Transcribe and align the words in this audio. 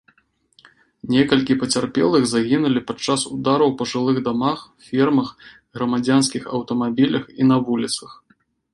Некалькі 1.15 1.57
пацярпелых 1.63 2.23
загінулі 2.31 2.83
падчас 2.89 3.27
удараў 3.37 3.69
па 3.83 3.89
жылых 3.93 4.17
дамах, 4.31 4.59
фермах, 4.89 5.29
грамадзянскіх 5.81 6.43
аўтамабілях 6.59 7.23
і 7.39 7.43
на 7.55 7.65
вуліцах. 7.71 8.11